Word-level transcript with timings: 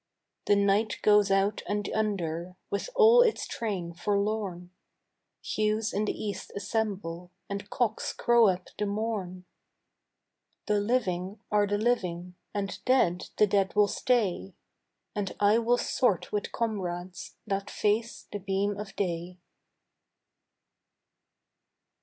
The 0.47 0.55
night 0.55 0.97
goes 1.03 1.29
out 1.29 1.61
and 1.67 1.87
under 1.93 2.55
With 2.71 2.89
all 2.95 3.21
its 3.21 3.45
train 3.45 3.93
forlorn; 3.93 4.71
Hues 5.43 5.93
in 5.93 6.05
the 6.05 6.11
east 6.19 6.51
assemble 6.55 7.29
And 7.47 7.69
cocks 7.69 8.11
crow 8.11 8.47
up 8.47 8.69
the 8.79 8.87
morn. 8.87 9.45
The 10.65 10.79
living 10.79 11.39
are 11.51 11.67
the 11.67 11.77
living 11.77 12.33
And 12.51 12.83
dead 12.83 13.29
the 13.37 13.45
dead 13.45 13.75
will 13.75 13.87
stay, 13.87 14.55
And 15.13 15.35
I 15.39 15.59
will 15.59 15.77
sort 15.77 16.31
with 16.31 16.51
comrades 16.51 17.35
That 17.45 17.69
face 17.69 18.27
the 18.31 18.39
beam 18.39 18.79
of 18.79 18.95
day. 18.95 19.37